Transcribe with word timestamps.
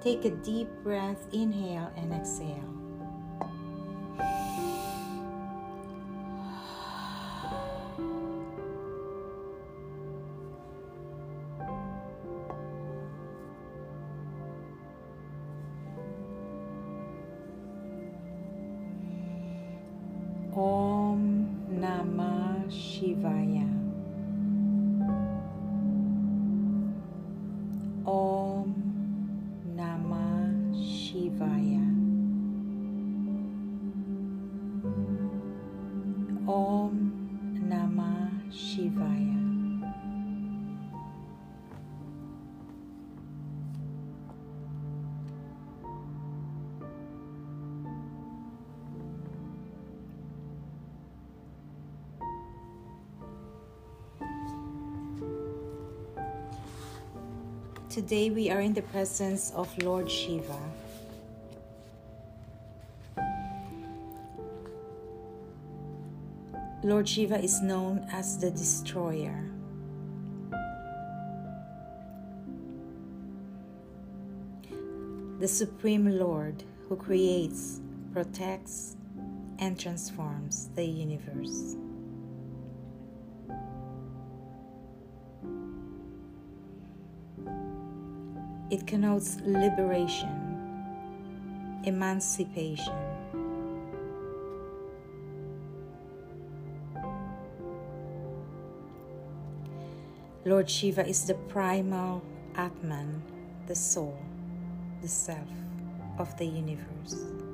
Take 0.00 0.24
a 0.24 0.30
deep 0.30 0.68
breath, 0.82 1.26
inhale 1.30 1.92
and 1.94 2.14
exhale. 2.14 2.64
Om 20.56 21.66
Namah 21.70 22.64
Shivaya. 22.72 23.79
Today 57.90 58.30
we 58.30 58.48
are 58.50 58.60
in 58.60 58.72
the 58.72 58.82
presence 58.82 59.50
of 59.50 59.66
Lord 59.82 60.08
Shiva. 60.08 60.60
Lord 66.84 67.08
Shiva 67.08 67.42
is 67.42 67.60
known 67.60 68.06
as 68.12 68.38
the 68.38 68.52
destroyer. 68.52 69.50
The 75.40 75.48
Supreme 75.48 76.16
Lord 76.16 76.62
who 76.88 76.94
creates, 76.94 77.80
protects, 78.12 78.96
and 79.58 79.76
transforms 79.76 80.68
the 80.76 80.84
universe. 80.84 81.74
It 88.70 88.86
connotes 88.86 89.38
liberation, 89.44 90.30
emancipation. 91.84 92.94
Lord 100.44 100.70
Shiva 100.70 101.04
is 101.04 101.26
the 101.26 101.34
primal 101.34 102.22
Atman, 102.54 103.20
the 103.66 103.74
soul, 103.74 104.16
the 105.02 105.08
self 105.08 105.48
of 106.18 106.36
the 106.38 106.46
universe. 106.46 107.49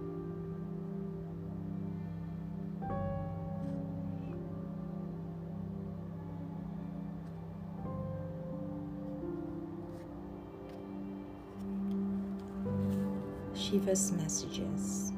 Shiva's 13.76 14.10
messages. 14.12 15.12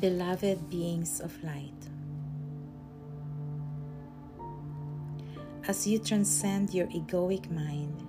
Beloved 0.00 0.68
beings 0.68 1.20
of 1.20 1.32
light, 1.44 1.82
as 5.68 5.86
you 5.86 6.00
transcend 6.00 6.74
your 6.74 6.88
egoic 6.88 7.48
mind 7.52 8.04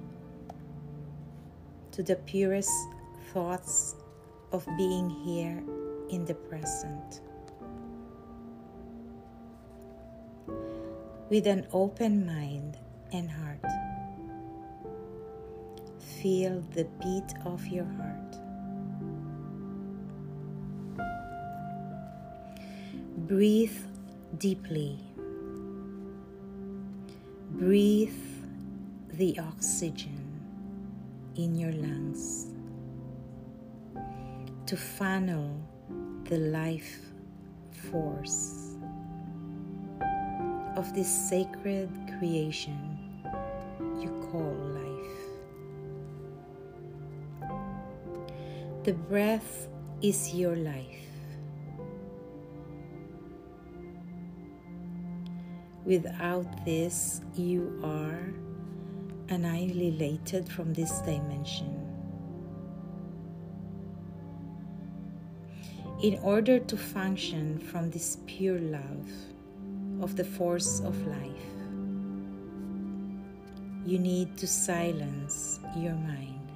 to 1.92 2.02
the 2.02 2.16
purest 2.16 2.72
thoughts 3.34 3.96
of 4.52 4.66
being 4.78 5.12
here 5.12 5.62
in 6.10 6.26
the 6.26 6.34
present, 6.34 7.22
with 11.30 11.46
an 11.46 11.68
open 11.72 12.26
mind 12.26 12.80
and 13.12 13.30
heart 13.30 13.81
feel 16.22 16.64
the 16.76 16.84
beat 17.02 17.34
of 17.46 17.66
your 17.68 17.86
heart. 17.98 18.36
Breathe 23.28 23.78
deeply. 24.38 25.00
Breathe 27.52 28.14
the 29.14 29.40
oxygen 29.40 30.40
in 31.36 31.56
your 31.56 31.72
lungs 31.72 32.48
to 34.68 34.78
funnel 34.78 35.60
the 36.26 36.38
life 36.38 37.00
force 37.90 38.76
of 40.76 40.94
this 40.94 41.10
sacred 41.30 41.90
creation 42.20 42.98
you 44.00 44.10
call 44.32 44.54
life. 44.74 44.81
The 48.84 48.94
breath 48.94 49.68
is 50.02 50.34
your 50.34 50.56
life. 50.56 51.06
Without 55.86 56.66
this, 56.66 57.22
you 57.36 57.80
are 57.84 58.34
annihilated 59.30 60.52
from 60.52 60.74
this 60.74 61.00
dimension. 61.02 61.78
In 66.02 66.18
order 66.24 66.58
to 66.58 66.76
function 66.76 67.60
from 67.60 67.92
this 67.92 68.18
pure 68.26 68.58
love 68.58 69.12
of 70.02 70.16
the 70.16 70.24
force 70.24 70.80
of 70.80 70.96
life, 71.06 71.54
you 73.86 74.00
need 74.00 74.38
to 74.38 74.48
silence 74.48 75.60
your 75.78 75.94
mind. 75.94 76.51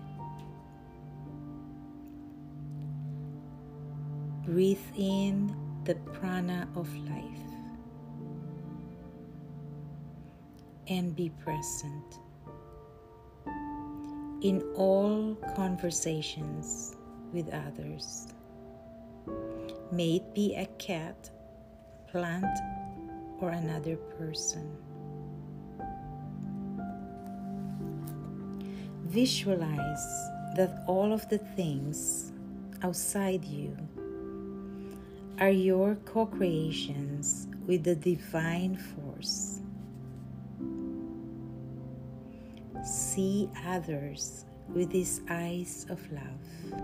Breathe 4.45 4.78
in 4.95 5.56
the 5.85 5.95
prana 5.95 6.67
of 6.75 6.88
life 6.97 7.45
and 10.88 11.16
be 11.16 11.29
present 11.44 12.19
in 14.44 14.61
all 14.75 15.35
conversations 15.55 16.95
with 17.34 17.51
others. 17.51 18.28
May 19.91 20.17
it 20.17 20.35
be 20.35 20.53
a 20.53 20.67
cat, 20.78 21.31
plant, 22.07 22.46
or 23.40 23.49
another 23.49 23.96
person. 23.96 24.78
Visualize 29.05 30.29
that 30.55 30.84
all 30.85 31.11
of 31.11 31.28
the 31.29 31.40
things 31.40 32.31
outside 32.84 33.43
you 33.43 33.75
are 35.40 35.49
your 35.49 35.96
co 36.05 36.26
creations 36.26 37.47
with 37.67 37.84
the 37.84 37.96
divine 37.96 38.78
force. 38.78 39.59
See 42.84 43.49
others 43.66 44.46
with 44.70 44.91
these 44.91 45.22
eyes 45.29 45.85
of 45.90 45.99
love. 46.11 46.84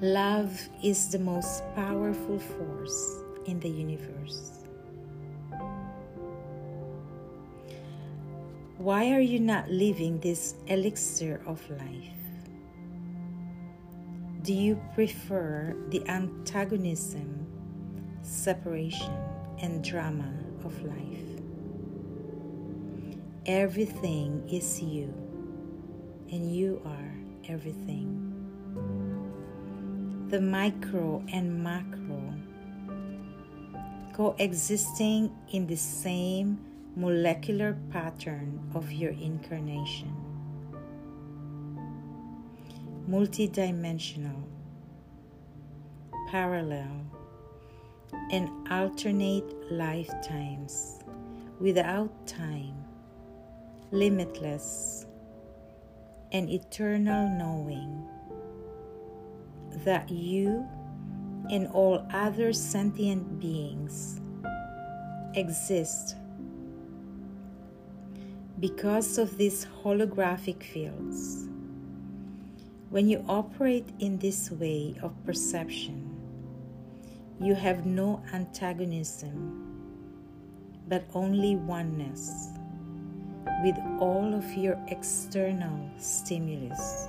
Love 0.00 0.68
is 0.82 1.08
the 1.08 1.18
most 1.18 1.62
powerful 1.74 2.38
force 2.38 3.22
in 3.46 3.60
the 3.60 3.68
universe. 3.68 4.52
Why 8.78 9.12
are 9.12 9.20
you 9.20 9.40
not 9.40 9.70
living 9.70 10.20
this 10.20 10.54
elixir 10.66 11.40
of 11.46 11.62
life? 11.70 12.25
Do 14.46 14.54
you 14.54 14.80
prefer 14.94 15.74
the 15.88 16.06
antagonism, 16.08 17.48
separation, 18.22 19.12
and 19.58 19.82
drama 19.82 20.32
of 20.64 20.72
life? 20.84 21.42
Everything 23.46 24.48
is 24.48 24.80
you, 24.80 25.12
and 26.30 26.54
you 26.54 26.80
are 26.84 27.12
everything. 27.52 28.22
The 30.28 30.40
micro 30.40 31.24
and 31.32 31.64
macro 31.64 32.32
coexisting 34.12 35.36
in 35.50 35.66
the 35.66 35.74
same 35.76 36.60
molecular 36.94 37.76
pattern 37.90 38.60
of 38.76 38.92
your 38.92 39.10
incarnation. 39.10 40.15
Multidimensional, 43.08 44.42
parallel, 46.28 47.06
and 48.32 48.48
alternate 48.68 49.70
lifetimes 49.70 50.98
without 51.60 52.10
time, 52.26 52.74
limitless, 53.92 55.06
and 56.32 56.50
eternal 56.50 57.28
knowing 57.28 58.04
that 59.84 60.10
you 60.10 60.66
and 61.50 61.68
all 61.68 62.04
other 62.12 62.52
sentient 62.52 63.38
beings 63.38 64.20
exist 65.34 66.16
because 68.58 69.16
of 69.18 69.36
these 69.36 69.66
holographic 69.84 70.62
fields. 70.62 71.48
When 72.88 73.08
you 73.08 73.24
operate 73.28 73.88
in 73.98 74.16
this 74.18 74.50
way 74.50 74.94
of 75.02 75.12
perception, 75.24 76.08
you 77.40 77.54
have 77.54 77.84
no 77.84 78.22
antagonism, 78.32 79.82
but 80.88 81.04
only 81.12 81.56
oneness 81.56 82.50
with 83.64 83.76
all 83.98 84.32
of 84.32 84.54
your 84.54 84.78
external 84.86 85.90
stimulus. 85.98 87.08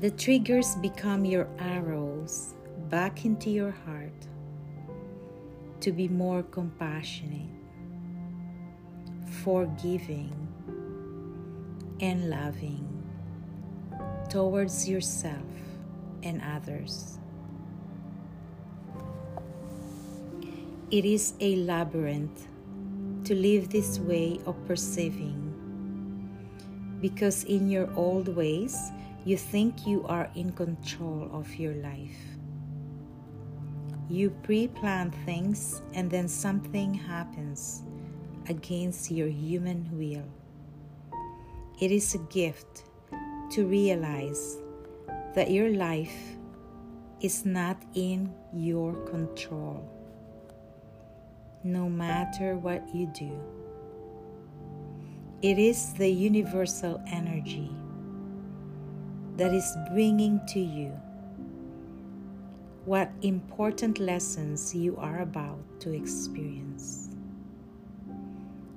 The 0.00 0.10
triggers 0.10 0.74
become 0.76 1.24
your 1.24 1.46
arrows 1.58 2.54
back 2.88 3.24
into 3.24 3.50
your 3.50 3.70
heart 3.70 4.26
to 5.80 5.92
be 5.92 6.08
more 6.08 6.42
compassionate, 6.42 7.48
forgiving, 9.44 10.49
and 12.00 12.30
loving 12.30 12.86
towards 14.28 14.88
yourself 14.88 15.50
and 16.22 16.40
others. 16.42 17.18
It 20.90 21.04
is 21.04 21.34
a 21.40 21.56
labyrinth 21.56 22.48
to 23.24 23.34
live 23.34 23.70
this 23.70 23.98
way 23.98 24.40
of 24.46 24.56
perceiving 24.66 25.50
because 27.00 27.44
in 27.44 27.70
your 27.70 27.88
old 27.94 28.28
ways 28.28 28.90
you 29.24 29.36
think 29.36 29.86
you 29.86 30.04
are 30.06 30.30
in 30.34 30.52
control 30.52 31.28
of 31.32 31.54
your 31.54 31.74
life. 31.74 32.18
You 34.08 34.30
pre 34.42 34.68
plan 34.68 35.10
things 35.24 35.82
and 35.94 36.10
then 36.10 36.28
something 36.28 36.94
happens 36.94 37.82
against 38.48 39.10
your 39.10 39.28
human 39.28 39.88
will. 39.92 40.39
It 41.80 41.90
is 41.90 42.14
a 42.14 42.18
gift 42.18 42.84
to 43.52 43.66
realize 43.66 44.58
that 45.34 45.50
your 45.50 45.70
life 45.70 46.36
is 47.22 47.46
not 47.46 47.80
in 47.94 48.34
your 48.52 48.92
control, 49.06 49.88
no 51.64 51.88
matter 51.88 52.58
what 52.58 52.94
you 52.94 53.06
do. 53.18 53.32
It 55.40 55.58
is 55.58 55.94
the 55.94 56.10
universal 56.10 57.02
energy 57.06 57.70
that 59.38 59.54
is 59.54 59.74
bringing 59.90 60.38
to 60.48 60.60
you 60.60 60.92
what 62.84 63.10
important 63.22 63.98
lessons 63.98 64.74
you 64.74 64.98
are 64.98 65.20
about 65.20 65.80
to 65.80 65.94
experience. 65.94 67.09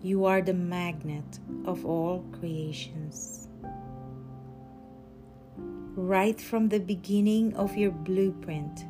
You 0.06 0.26
are 0.26 0.42
the 0.42 0.54
magnet 0.54 1.40
of 1.64 1.86
all 1.86 2.26
creations. 2.38 3.48
Right 5.96 6.42
from 6.42 6.68
the 6.68 6.82
beginning 6.82 7.56
of 7.56 7.78
your 7.78 7.92
blueprint, 7.92 8.84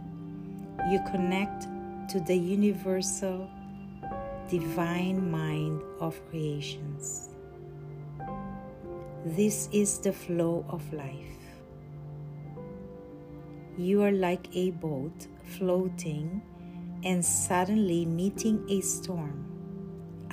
you 0.90 1.00
connect 1.12 1.68
to 2.10 2.20
the 2.20 2.36
universal 2.36 3.48
divine 4.50 5.30
mind 5.30 5.84
of 6.00 6.20
creations. 6.32 7.30
This 9.24 9.70
is 9.72 10.00
the 10.00 10.14
flow 10.14 10.66
of 10.68 10.82
life. 10.92 11.38
You 13.78 14.02
are 14.02 14.12
like 14.12 14.48
a 14.56 14.72
boat 14.72 15.28
floating 15.46 16.42
and 17.04 17.24
suddenly 17.24 18.04
meeting 18.04 18.66
a 18.68 18.82
storm 18.82 19.53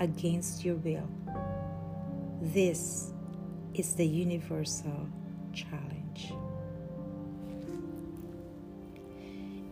against 0.01 0.65
your 0.65 0.77
will. 0.77 1.09
This 2.41 3.13
is 3.75 3.95
the 3.95 4.07
universal 4.07 5.07
challenge. 5.53 6.33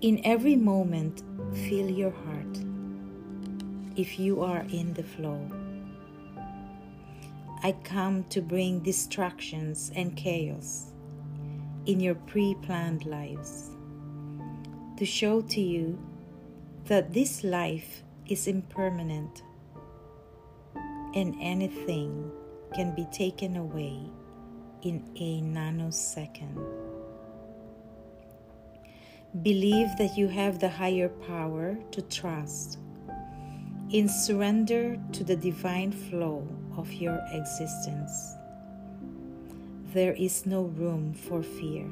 In 0.00 0.20
every 0.25 0.54
moment, 0.54 1.22
feel 1.52 1.90
your 1.90 2.12
heart 2.12 2.58
if 3.96 4.19
you 4.19 4.42
are 4.42 4.64
in 4.70 4.94
the 4.94 5.02
flow. 5.02 5.40
I 7.64 7.72
come 7.82 8.22
to 8.31 8.40
bring 8.40 8.78
distractions 8.81 9.90
and 9.96 10.16
chaos 10.16 10.92
in 11.86 11.98
your 11.98 12.14
pre 12.14 12.54
planned 12.62 13.06
lives 13.06 13.70
to 14.98 15.04
show 15.04 15.40
to 15.40 15.60
you 15.60 15.98
that 16.84 17.12
this 17.12 17.42
life 17.42 18.02
is 18.26 18.46
impermanent 18.46 19.42
and 21.19 21.35
anything 21.41 22.31
can 22.73 22.94
be 22.94 23.05
taken 23.06 23.56
away 23.56 23.99
in 24.82 25.03
a 25.17 25.41
nanosecond. 25.43 26.56
Believe 29.43 29.89
that 29.98 30.17
you 30.17 30.29
have 30.29 30.60
the 30.60 30.69
higher 30.69 31.08
power 31.08 31.77
to 31.91 32.03
trust. 32.03 32.79
In 33.91 34.08
surrender 34.08 34.96
to 35.13 35.25
the 35.25 35.34
divine 35.34 35.91
flow 35.91 36.46
of 36.77 36.93
your 36.93 37.19
existence, 37.32 38.37
there 39.93 40.13
is 40.13 40.46
no 40.46 40.63
room 40.63 41.15
for 41.15 41.43
fear. 41.43 41.87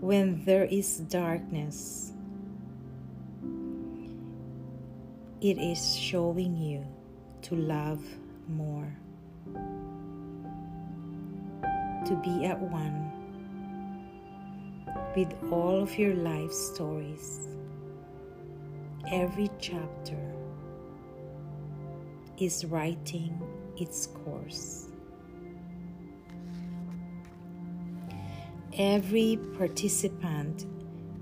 When 0.00 0.42
there 0.46 0.64
is 0.64 0.96
darkness, 0.96 2.12
it 5.42 5.58
is 5.58 5.96
showing 5.96 6.56
you 6.56 6.86
to 7.42 7.56
love 7.56 8.00
more, 8.46 8.96
to 12.06 12.14
be 12.22 12.44
at 12.44 12.60
one 12.60 13.10
with 15.16 15.34
all 15.50 15.82
of 15.82 15.98
your 15.98 16.14
life 16.14 16.52
stories. 16.52 17.48
Every 19.10 19.50
chapter 19.58 20.32
is 22.38 22.64
writing 22.64 23.42
its 23.76 24.06
course. 24.06 24.90
Every 28.78 29.40
participant 29.58 30.66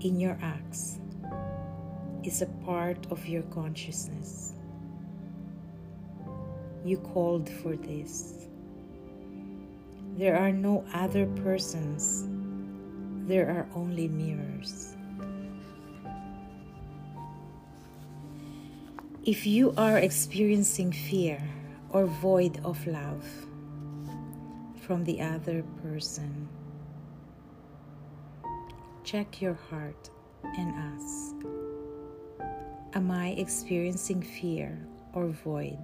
in 0.01 0.19
your 0.19 0.37
acts 0.43 1.00
is 2.23 2.41
a 2.41 2.47
part 2.65 3.07
of 3.11 3.25
your 3.27 3.43
consciousness. 3.43 4.53
You 6.83 6.97
called 6.97 7.49
for 7.49 7.75
this. 7.75 8.47
There 10.17 10.37
are 10.37 10.51
no 10.51 10.83
other 10.93 11.25
persons, 11.25 12.27
there 13.27 13.49
are 13.49 13.67
only 13.75 14.07
mirrors. 14.07 14.95
If 19.23 19.45
you 19.45 19.73
are 19.77 19.99
experiencing 19.99 20.91
fear 20.91 21.41
or 21.91 22.05
void 22.07 22.59
of 22.63 22.85
love 22.87 23.23
from 24.81 25.03
the 25.03 25.21
other 25.21 25.63
person, 25.83 26.49
check 29.03 29.41
your 29.41 29.53
heart 29.69 30.09
and 30.43 30.73
ask 30.75 31.70
Am 32.93 33.09
I 33.09 33.29
experiencing 33.37 34.21
fear 34.21 34.77
or 35.13 35.27
void 35.27 35.77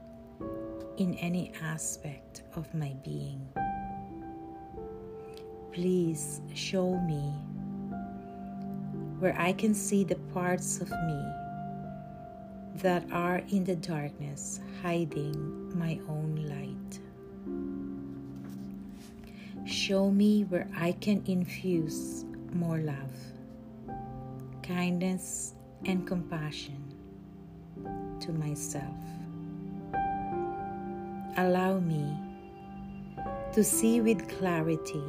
in 0.98 1.14
any 1.16 1.54
aspect 1.64 2.42
of 2.54 2.74
my 2.74 2.98
being? 3.02 3.48
Please 5.72 6.42
show 6.54 7.00
me 7.00 7.32
where 9.20 9.40
I 9.40 9.54
can 9.54 9.74
see 9.74 10.04
the 10.04 10.18
parts 10.34 10.82
of 10.82 10.90
me 10.90 11.24
that 12.82 13.06
are 13.10 13.42
in 13.52 13.64
the 13.64 13.78
darkness 13.78 14.60
hiding 14.82 15.80
my 15.80 16.02
own 16.10 16.36
light. 16.44 17.00
Show 19.66 20.12
me 20.12 20.44
where 20.44 20.68
I 20.76 20.92
can 20.92 21.24
infuse 21.26 22.26
more 22.52 22.80
love, 22.80 23.16
kindness, 24.62 25.54
and 25.86 26.06
compassion 26.06 26.94
to 28.20 28.32
myself. 28.34 28.84
Allow 31.38 31.80
me 31.80 32.18
to 33.54 33.64
see 33.64 34.02
with 34.02 34.28
clarity 34.28 35.04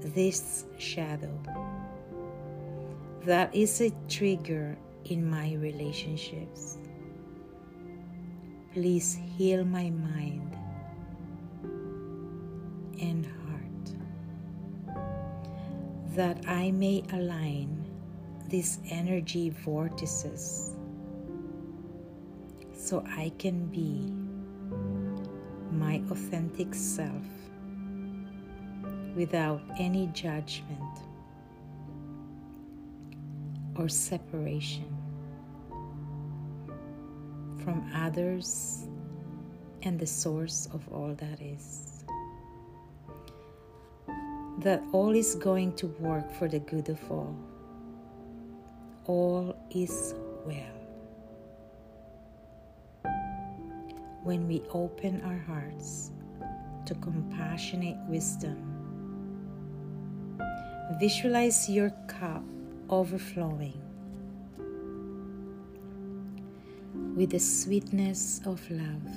this 0.00 0.64
shadow 0.78 1.38
that 3.24 3.54
is 3.54 3.80
a 3.80 3.90
trigger 4.08 4.78
in 5.04 5.28
my 5.28 5.54
relationships. 5.54 6.78
Please 8.72 9.18
heal 9.36 9.64
my 9.64 9.90
mind 9.90 10.56
and 13.00 13.26
heart 13.26 13.94
that 16.14 16.38
I 16.46 16.70
may 16.70 17.02
align 17.12 17.79
these 18.50 18.80
energy 18.90 19.50
vortices 19.50 20.74
so 22.74 23.04
I 23.16 23.32
can 23.38 23.66
be 23.66 24.12
my 25.70 26.02
authentic 26.10 26.74
self 26.74 27.24
without 29.14 29.62
any 29.78 30.08
judgment 30.08 30.98
or 33.76 33.88
separation 33.88 34.96
from 37.62 37.88
others 37.94 38.88
and 39.82 39.98
the 39.98 40.06
source 40.06 40.68
of 40.72 40.86
all 40.88 41.14
that 41.14 41.40
is. 41.40 42.04
That 44.58 44.82
all 44.92 45.14
is 45.14 45.36
going 45.36 45.74
to 45.76 45.86
work 46.00 46.32
for 46.32 46.48
the 46.48 46.58
good 46.58 46.88
of 46.88 47.10
all. 47.10 47.36
All 49.10 49.56
is 49.70 50.14
well. 50.46 50.78
When 54.22 54.46
we 54.46 54.62
open 54.70 55.20
our 55.22 55.38
hearts 55.52 56.12
to 56.86 56.94
compassionate 56.94 57.96
wisdom, 58.08 58.56
visualize 61.00 61.68
your 61.68 61.90
cup 62.06 62.44
overflowing 62.88 63.82
with 67.16 67.30
the 67.30 67.40
sweetness 67.40 68.40
of 68.46 68.62
love. 68.70 69.10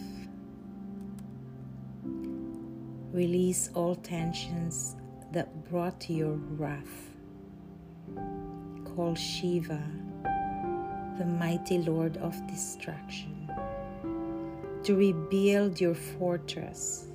Release 3.14 3.70
all 3.76 3.94
tensions 3.94 4.96
that 5.34 5.70
brought 5.70 6.10
your 6.10 6.34
wrath. 6.58 7.14
Call 8.96 9.16
Shiva, 9.16 9.82
the 11.18 11.26
mighty 11.26 11.80
Lord 11.80 12.18
of 12.18 12.36
Destruction, 12.46 13.50
to 14.84 14.96
rebuild 14.96 15.82
your 15.82 15.96
fortress, 15.96 17.08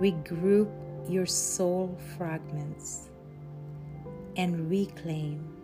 regroup 0.00 0.70
your 1.06 1.26
soul 1.26 1.98
fragments, 2.16 3.10
and 4.38 4.70
reclaim 4.70 5.54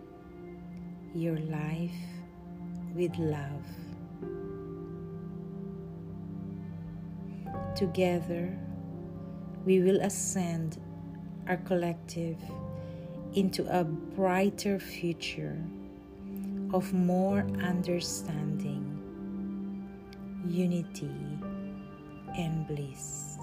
your 1.15 1.39
life 1.39 1.91
with 2.93 3.17
love. 3.17 3.65
Together, 7.75 8.55
we 9.65 9.81
will 9.81 9.99
ascend 10.01 10.77
our 11.47 11.57
collective 11.57 12.37
into 13.35 13.65
a 13.69 13.83
brighter 13.83 14.79
future 14.79 15.57
of 16.73 16.93
more 16.93 17.45
understanding, 17.61 18.83
unity, 20.47 21.11
and 22.37 22.67
bliss. 22.67 23.37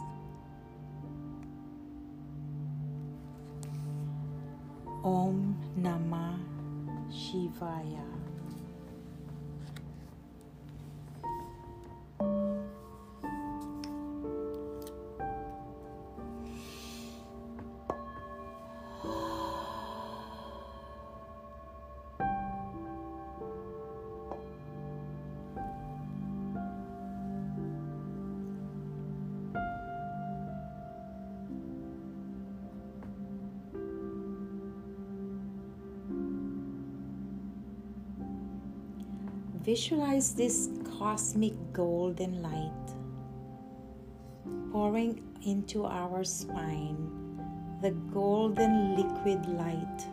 Om 5.02 5.56
Namah 5.78 6.38
Shivaya. 7.10 8.19
Visualize 39.62 40.32
this 40.34 40.70
cosmic 40.98 41.52
golden 41.74 42.40
light 42.40 42.72
pouring 44.72 45.22
into 45.44 45.84
our 45.84 46.24
spine, 46.24 46.96
the 47.82 47.90
golden 48.10 48.96
liquid 48.96 49.44
light 49.50 50.06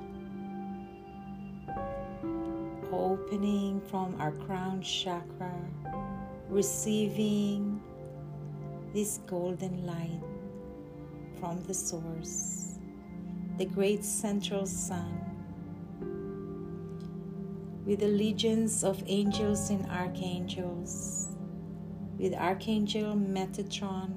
opening 2.91 3.79
from 3.89 4.19
our 4.19 4.31
crown 4.31 4.81
chakra, 4.81 5.55
receiving 6.49 7.81
this 8.93 9.21
golden 9.27 9.85
light 9.85 10.21
from 11.39 11.63
the 11.63 11.73
source, 11.73 12.79
the 13.57 13.65
great 13.65 14.03
central 14.03 14.65
sun 14.65 15.26
with 17.87 18.01
the 18.01 18.07
legions 18.07 18.83
of 18.83 19.01
angels 19.07 19.69
and 19.69 19.89
archangels, 19.89 21.29
with 22.19 22.33
Archangel 22.33 23.15
Metatron, 23.15 24.11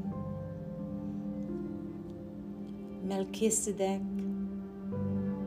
Melchizedek, 3.04 4.00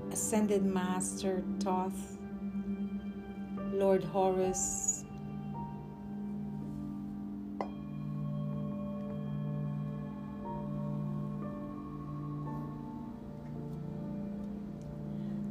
Ascended 0.10 0.64
Master 0.64 1.44
Thoth, 1.60 2.18
Lord 3.74 4.06
Horus, 4.06 5.04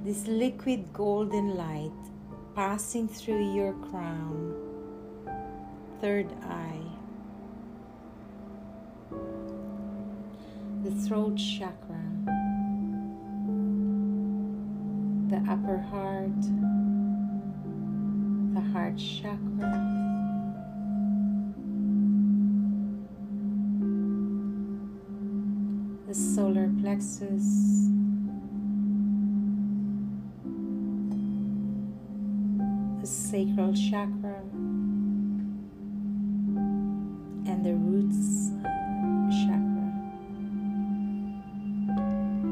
this 0.04 0.26
liquid 0.26 0.90
golden 0.94 1.54
light 1.54 1.92
passing 2.54 3.08
through 3.08 3.54
your 3.54 3.72
crown, 3.90 4.54
third 6.02 6.28
eye, 6.44 6.82
the 10.82 10.90
throat 10.90 11.36
chakra, 11.36 12.02
the 15.28 15.36
upper 15.50 15.78
heart, 15.78 16.42
the 18.52 18.60
heart 18.72 18.98
chakra. 18.98 19.98
The 26.06 26.14
solar 26.14 26.70
plexus, 26.82 27.88
sacral 33.32 33.72
chakra, 33.72 34.36
and 37.46 37.64
the 37.64 37.72
roots 37.72 38.50
chakra, 39.40 39.88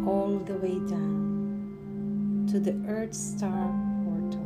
all 0.08 0.38
the 0.46 0.54
way 0.54 0.78
down 0.88 2.46
to 2.50 2.58
the 2.58 2.72
Earth 2.88 3.12
Star 3.12 3.68
portal. 4.06 4.40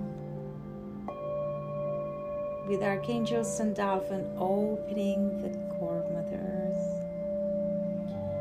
With 2.66 2.82
Archangel 2.82 3.44
Sandalphon 3.44 4.26
opening 4.36 5.40
the 5.40 5.50
core 5.76 6.02
of 6.02 6.10
Mother 6.10 6.40
Earth, 6.64 6.84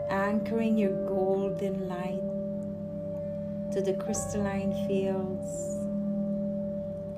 anchoring 0.10 0.80
your 0.80 0.96
golden 1.08 1.88
light 1.88 2.24
to 3.72 3.82
the 3.82 3.94
crystalline 3.94 4.74
fields 4.88 5.83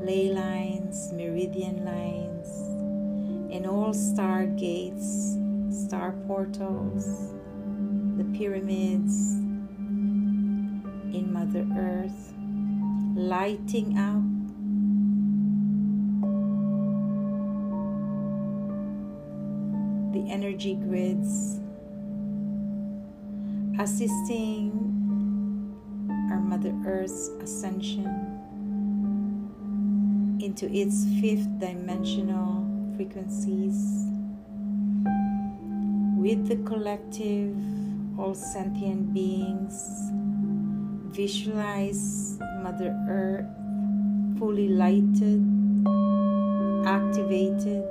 ley 0.06 0.32
lines, 0.32 1.12
meridian 1.14 1.84
lines, 1.84 2.48
and 3.52 3.66
all 3.66 3.92
star 3.92 4.46
gates, 4.46 5.36
star 5.72 6.12
portals, 6.28 7.34
the 8.16 8.24
pyramids 8.38 9.32
in 11.12 11.34
Mother 11.34 11.66
Earth, 11.76 12.36
lighting 13.16 13.98
up 13.98 14.22
the 20.14 20.32
energy 20.32 20.76
grids, 20.76 21.60
assisting 23.80 24.72
our 26.32 26.40
Mother 26.42 26.76
Earth's 26.86 27.30
ascension 27.42 28.45
into 30.40 30.72
its 30.72 31.06
fifth 31.22 31.60
dimensional 31.60 32.66
frequencies 32.96 34.08
with 36.18 36.48
the 36.48 36.58
collective, 36.66 37.56
all 38.18 38.34
sentient 38.34 39.14
beings. 39.14 40.12
Visualize 41.16 42.38
Mother 42.64 42.98
Earth 43.08 43.46
fully 44.40 44.68
lighted, 44.70 45.46
activated. 46.86 47.84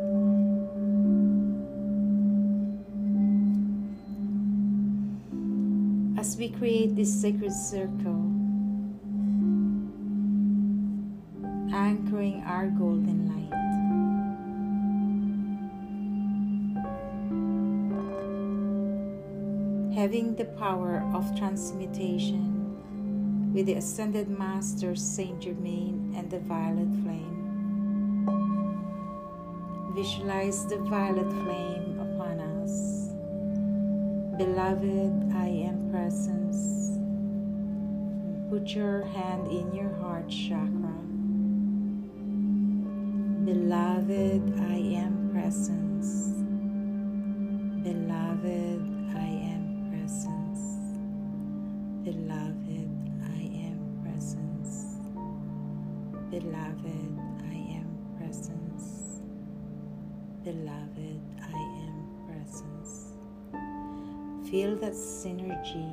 As 6.19 6.37
we 6.37 6.49
create 6.49 6.97
this 6.97 7.13
sacred 7.21 7.53
circle, 7.53 8.34
our 12.65 12.71
golden 12.71 13.29
light. 13.29 13.53
Having 19.95 20.37
the 20.37 20.47
power 20.57 21.05
of 21.13 21.37
transmutation 21.37 23.53
with 23.53 23.67
the 23.67 23.75
ascended 23.75 24.31
Master 24.31 24.97
Saint 24.97 25.43
Germain 25.43 26.15
and 26.17 26.31
the 26.31 26.39
violet 26.39 26.89
flame. 27.03 27.43
Visualize 29.95 30.65
the 30.67 30.79
violet 30.79 31.31
flame 31.45 32.01
upon 32.01 32.41
us. 32.41 33.11
Beloved, 34.39 35.35
I 35.35 35.49
am 35.69 35.91
presence. 35.91 36.97
Put 38.49 38.75
your 38.75 39.05
hand 39.05 39.49
in 39.49 39.75
your 39.75 39.93
heart 39.97 40.31
chakra. 40.31 40.84
Beloved, 44.07 44.61
I 44.61 44.77
am 45.01 45.31
presence. 45.33 46.35
Beloved, 47.83 48.83
I 49.17 49.29
am 49.49 49.89
presence. 49.89 50.61
Beloved, 52.05 52.91
I 53.25 53.41
am 53.65 53.81
presence. 54.03 55.01
Beloved, 56.31 57.19
I 57.49 57.57
am 57.79 57.89
presence. 58.19 59.23
Beloved, 60.45 61.23
I 61.41 61.59
am 61.87 61.97
presence. 62.29 63.17
Feel 64.51 64.77
that 64.81 64.93
synergy. 64.93 65.91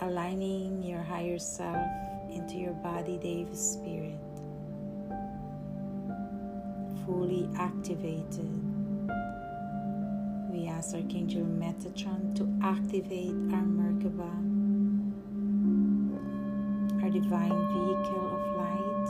Aligning 0.00 0.82
your 0.82 1.02
higher 1.02 1.38
self 1.38 2.07
into 2.30 2.56
your 2.56 2.74
body, 2.74 3.18
Dave 3.18 3.54
Spirit. 3.56 4.18
Fully 7.06 7.48
activated. 7.56 8.50
We 10.50 10.66
ask 10.68 10.94
Archangel 10.94 11.44
Metatron 11.44 12.34
to 12.36 12.48
activate 12.62 13.36
our 13.54 13.64
Merkaba 13.64 14.48
our 17.02 17.10
divine 17.10 17.56
vehicle 17.72 18.26
of 18.36 18.42
light. 18.56 19.08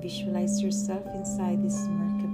Visualize 0.00 0.62
yourself 0.62 1.04
inside 1.14 1.62
this 1.62 1.76
Merkaba. 1.88 2.27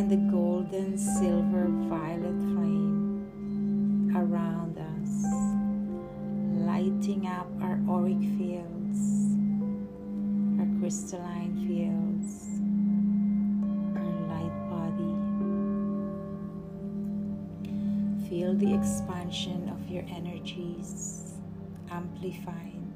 And 0.00 0.10
the 0.10 0.16
golden, 0.32 0.96
silver, 0.96 1.66
violet 1.68 2.40
flame 2.54 4.10
around 4.16 4.78
us, 4.78 5.12
lighting 6.64 7.26
up 7.26 7.46
our 7.60 7.78
auric 7.86 8.18
fields, 8.38 9.36
our 10.58 10.66
crystalline 10.80 11.54
fields 11.68 12.48
our 13.94 14.10
light 14.32 14.56
body. 14.72 15.12
Feel 18.26 18.54
the 18.54 18.72
expansion 18.72 19.68
of 19.68 19.90
your 19.90 20.04
energies, 20.08 21.34
amplified, 21.90 22.94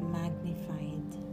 magnified. 0.00 1.23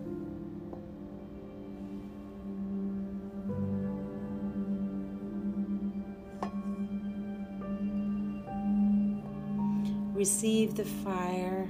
Receive 10.21 10.75
the 10.75 10.86
fire 10.86 11.67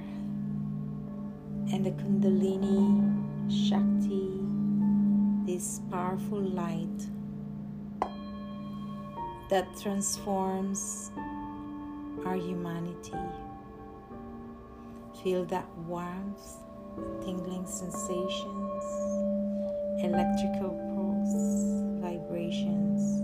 and 1.72 1.86
the 1.86 1.90
Kundalini 1.92 3.00
Shakti, 3.48 4.28
this 5.50 5.80
powerful 5.90 6.38
light 6.38 7.00
that 9.48 9.66
transforms 9.80 11.10
our 12.26 12.36
humanity. 12.36 13.16
Feel 15.24 15.46
that 15.46 15.66
warmth, 15.88 16.58
tingling 17.24 17.66
sensations, 17.66 18.84
electrical 20.04 20.76
pulse, 20.92 22.02
vibrations. 22.02 23.21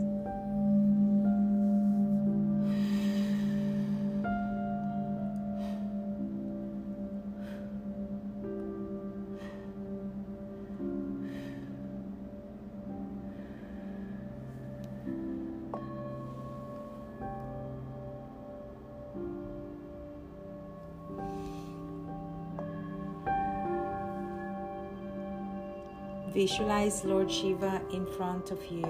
Visualize 26.39 27.05
Lord 27.05 27.29
Shiva 27.29 27.83
in 27.93 28.07
front 28.07 28.53
of 28.53 28.65
you, 28.67 28.87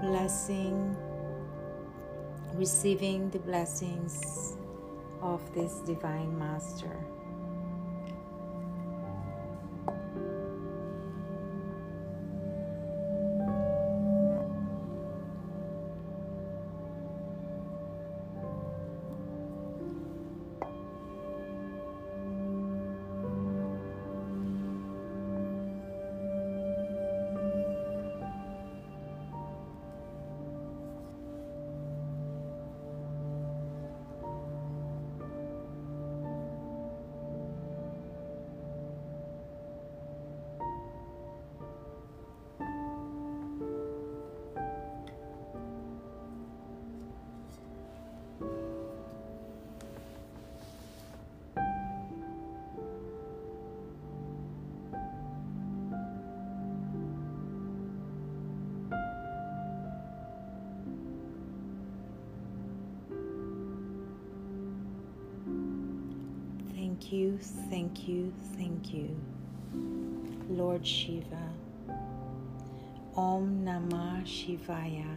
blessing, 0.00 0.96
receiving 2.54 3.30
the 3.30 3.38
blessings 3.38 4.56
of 5.22 5.40
this 5.54 5.74
Divine 5.86 6.36
Master. 6.36 6.96
Thank 67.00 67.12
you, 67.12 67.38
thank 67.70 68.08
you, 68.08 68.32
thank 68.58 68.92
you. 68.92 69.16
Lord 70.50 70.86
Shiva. 70.86 71.48
Om 73.16 73.64
Namah 73.64 74.22
Shivaya. 74.22 75.16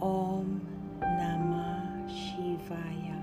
Om 0.00 0.66
Namah 1.02 2.08
Shivaya. 2.08 3.17